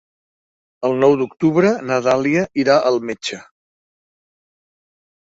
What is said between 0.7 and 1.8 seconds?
El nou d'octubre